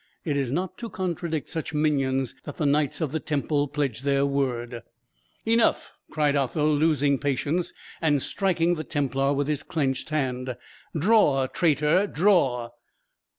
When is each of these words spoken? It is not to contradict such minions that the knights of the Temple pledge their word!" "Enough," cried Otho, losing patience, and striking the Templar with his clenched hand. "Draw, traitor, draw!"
It 0.25 0.35
is 0.35 0.51
not 0.51 0.79
to 0.79 0.89
contradict 0.89 1.47
such 1.47 1.75
minions 1.75 2.33
that 2.45 2.57
the 2.57 2.65
knights 2.65 3.01
of 3.01 3.11
the 3.11 3.19
Temple 3.19 3.67
pledge 3.67 4.01
their 4.01 4.25
word!" 4.25 4.81
"Enough," 5.45 5.91
cried 6.09 6.35
Otho, 6.35 6.67
losing 6.71 7.19
patience, 7.19 7.71
and 8.01 8.19
striking 8.19 8.73
the 8.73 8.83
Templar 8.83 9.31
with 9.31 9.47
his 9.47 9.61
clenched 9.61 10.09
hand. 10.09 10.57
"Draw, 10.97 11.45
traitor, 11.53 12.07
draw!" 12.07 12.71